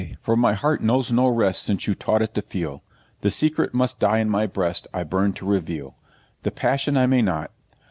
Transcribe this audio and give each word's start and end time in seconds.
for 0.19 0.35
my 0.35 0.53
heart 0.53 0.81
knows 0.81 1.11
no 1.11 1.27
rest 1.27 1.61
Since 1.61 1.85
you 1.85 1.93
taught 1.93 2.23
it 2.23 2.33
to 2.33 2.41
feel; 2.41 2.81
The 3.19 3.29
secret 3.29 3.71
must 3.75 3.99
die 3.99 4.17
in 4.17 4.31
my 4.31 4.47
breast 4.47 4.87
I 4.95 5.03
burn 5.03 5.33
to 5.33 5.45
reveal; 5.45 5.95
The 6.41 6.49
passion 6.49 6.97
I 6.97 7.05
may 7.05 7.21
not. 7.21 7.51